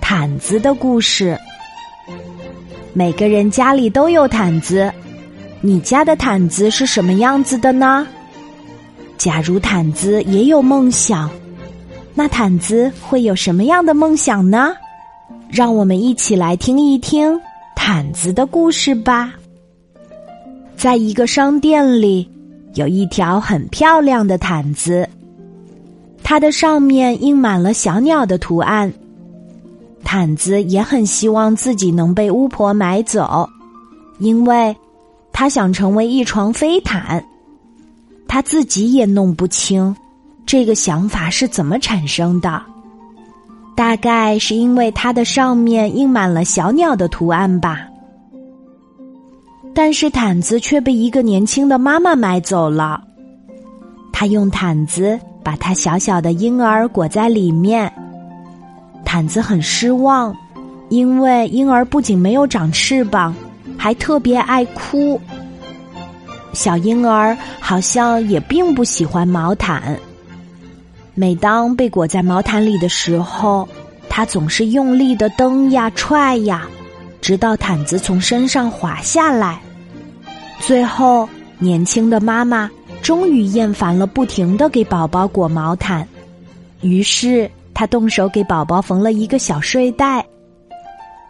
[0.00, 1.38] 毯子的故事。
[2.92, 4.92] 每个人家里都有毯子，
[5.60, 8.06] 你家的毯子是什么样子的呢？
[9.18, 11.30] 假如毯子也有梦想，
[12.14, 14.74] 那毯子会有什么样的梦想呢？
[15.48, 17.38] 让我们一起来听一听
[17.74, 19.32] 毯子的故事吧。
[20.76, 22.28] 在一个商店里，
[22.74, 25.08] 有一条很漂亮的毯子。
[26.22, 28.92] 它的上面印满了小鸟的图案，
[30.06, 33.50] 毯子也很希望自己能被巫婆买走，
[34.20, 34.74] 因为
[35.32, 37.22] 他想成为一床飞毯。
[38.28, 39.94] 他自己也弄不清
[40.46, 42.62] 这个想法是怎么产生的，
[43.74, 47.88] 大概是因为它的上面印满了小鸟的图案吧。
[49.74, 53.02] 但是毯子却被一个年轻的妈妈买走了，
[54.12, 55.18] 她用毯子。
[55.46, 57.92] 把他小小的婴儿裹在里面，
[59.06, 60.36] 毯子很失望，
[60.90, 63.34] 因为婴儿不仅没有长翅膀，
[63.78, 65.18] 还特别爱哭。
[66.52, 69.98] 小婴儿好像也并不喜欢毛毯。
[71.14, 73.66] 每当被裹在毛毯里的时候，
[74.10, 76.66] 他总是用力的蹬呀踹呀，
[77.22, 79.58] 直到毯子从身上滑下来。
[80.58, 81.26] 最后，
[81.58, 82.70] 年轻的妈妈。
[83.02, 86.08] 终于厌烦了不停的给宝宝裹毛毯，
[86.80, 90.24] 于是他动手给宝宝缝了一个小睡袋。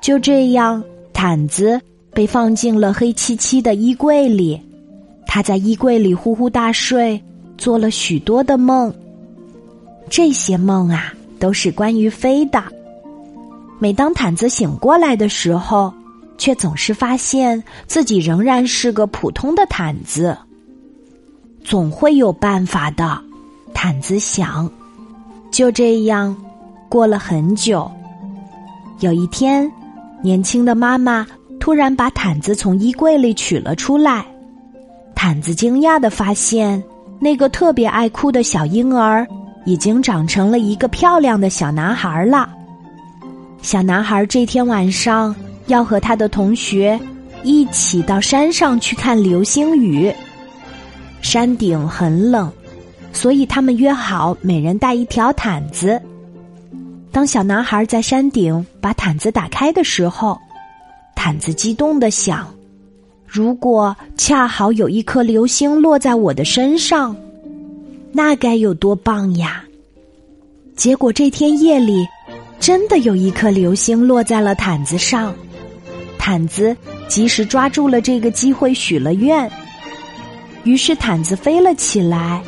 [0.01, 0.81] 就这样，
[1.13, 1.81] 毯子
[2.13, 4.63] 被放进了黑漆漆的衣柜里。
[5.27, 7.21] 他在衣柜里呼呼大睡，
[7.59, 8.95] 做了许多的梦。
[10.09, 12.63] 这些梦啊，都是关于飞的。
[13.81, 15.93] 每当毯子醒过来的时候，
[16.39, 20.39] 却总是发现自己仍然是个普通的毯子。
[21.65, 23.21] 总会有办法的，
[23.75, 24.71] 毯子想。
[25.57, 26.37] 就这样，
[26.87, 27.91] 过了很久。
[29.01, 29.73] 有一天，
[30.21, 31.27] 年轻的妈妈
[31.59, 34.23] 突然把毯子从衣柜里取了出来。
[35.15, 36.85] 毯子惊讶的发现，
[37.19, 39.27] 那个特别爱哭的小婴儿
[39.65, 42.51] 已经长成了一个漂亮的小男孩了。
[43.63, 45.35] 小男孩这天晚上
[45.69, 47.01] 要和他的同学
[47.45, 50.13] 一起到山上去看流星雨。
[51.23, 52.53] 山顶很冷，
[53.17, 55.99] 所以他们约好每人带一条毯子。
[57.11, 60.39] 当小男孩在山顶把毯子打开的时候，
[61.15, 62.47] 毯子激动的想
[63.27, 67.17] ：“如果恰好有一颗流星落在我的身上，
[68.13, 69.65] 那该有多棒呀！”
[70.77, 72.07] 结果这天夜里，
[72.61, 75.35] 真的有一颗流星落在了毯子上。
[76.19, 76.77] 毯子
[77.09, 79.51] 及时抓住了这个机会，许了愿。
[80.65, 82.43] 于是毯子飞了起来，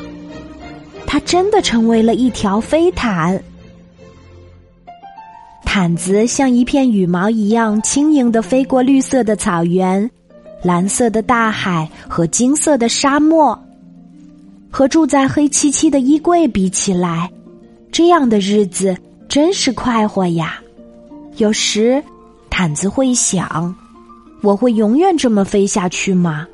[1.11, 3.43] 它真的成为了一条飞毯。
[5.65, 10.09] 毯子像一片羽毛一样轻盈的飞过绿色的草原、
[10.63, 13.59] 蓝色的大海和金色的沙漠。
[14.71, 17.31] 和住在黑漆漆的衣柜比起来，
[17.91, 18.95] 这样的日子
[19.27, 20.61] 真是快活呀。
[21.39, 22.03] 有时，
[22.51, 23.75] 毯子会想：
[24.43, 26.47] 我会永远这么飞下去吗？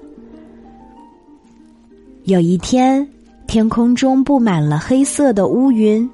[2.22, 3.06] 有一天，
[3.46, 6.08] 天空中布满了黑色的乌云，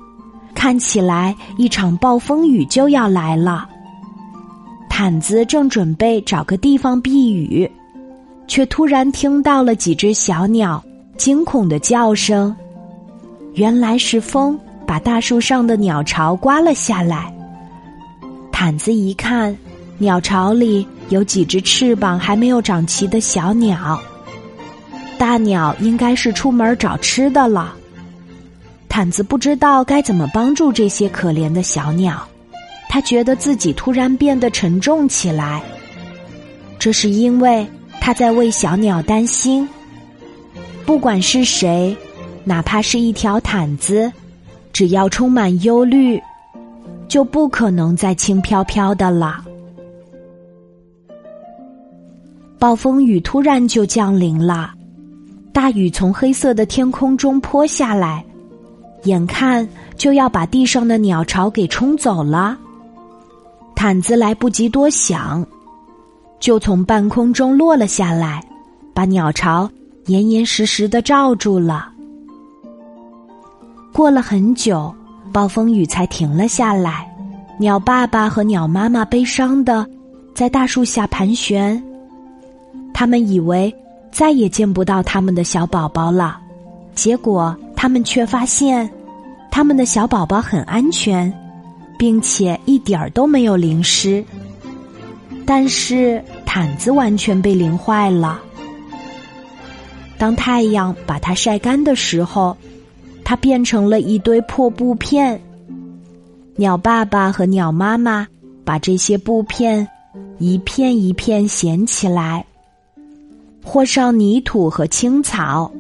[0.55, 3.67] 看起来一场暴风雨就要来了。
[4.89, 7.71] 毯子正准备找个地方避雨，
[8.47, 10.83] 却突然听到了几只小鸟
[11.17, 12.55] 惊恐的叫声。
[13.55, 17.35] 原来是风把大树上的鸟巢刮了下来。
[18.53, 19.57] 毯子一看，
[19.97, 23.99] 鸟巢里有几只翅膀还没有长齐的小鸟。
[25.21, 27.77] 大鸟应该是出门找吃的了。
[28.89, 32.27] 毯子不知道该怎么帮助这些可怜的小鸟，
[32.89, 35.63] 他觉得自己突然变得沉重起来。
[36.79, 37.69] 这是因为
[38.01, 39.69] 他在为小鸟担心。
[40.87, 41.95] 不管是谁，
[42.43, 44.11] 哪怕是一条毯子，
[44.73, 46.19] 只要充满忧虑，
[47.09, 49.45] 就不可能再轻飘飘的了。
[52.59, 54.73] 暴风雨突然就降临了。
[55.53, 58.25] 大雨从黑色的天空中泼下来，
[59.05, 62.57] 眼看就要把地上的鸟巢给冲走了。
[63.75, 65.45] 毯子来不及多想，
[66.39, 68.45] 就从半空中落了下来，
[68.95, 69.69] 把鸟巢
[70.07, 71.91] 严严实实的罩住了。
[73.93, 74.95] 过了很久，
[75.33, 77.07] 暴风雨才停了下来。
[77.59, 79.87] 鸟爸爸和鸟妈妈悲伤的
[80.35, 81.83] 在大树下盘旋，
[82.95, 83.75] 他们以为。
[84.11, 86.39] 再也见不到他们的小宝宝了，
[86.95, 88.91] 结果他们却发现，
[89.51, 91.33] 他们的小宝宝很安全，
[91.99, 94.25] 并且一点儿都没有淋湿。
[95.47, 98.41] 但是毯子完全被淋坏了。
[100.19, 102.57] 当太阳把它晒干的时候，
[103.25, 105.41] 它变成了一堆破布片。
[106.57, 108.29] 鸟爸爸和鸟妈妈
[108.65, 109.89] 把这些布片
[110.39, 112.45] 一片一片捡起来，
[113.71, 115.71] 和上泥土和青草，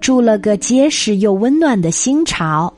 [0.00, 2.74] 筑了个结实又温暖的新巢。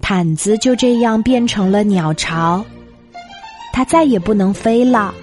[0.00, 2.64] 毯子就这样变成了鸟巢，
[3.72, 5.14] 它再也不能飞了，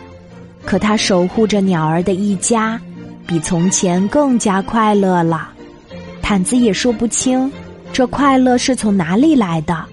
[0.64, 2.80] 可它守护着鸟儿的一家。
[3.28, 5.50] 比从前更加快乐了，
[6.22, 7.52] 毯子也说不清
[7.92, 9.84] 这快乐是从哪里来的。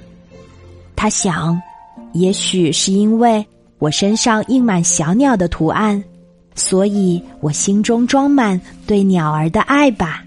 [0.94, 1.60] 他想，
[2.12, 3.44] 也许是因为
[3.80, 6.00] 我身上印满小鸟的图案，
[6.54, 10.22] 所以我心中装满对鸟儿的爱吧。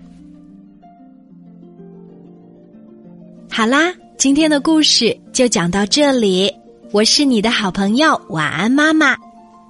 [3.49, 6.53] 好啦，今天的故事就讲到这里。
[6.91, 9.15] 我是你的好朋友，晚安，妈妈，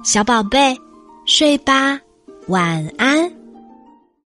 [0.04, 0.78] 小宝贝，
[1.26, 2.00] 睡吧。
[2.48, 3.35] 晚安。